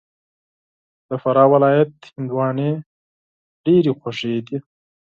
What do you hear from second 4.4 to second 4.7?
دي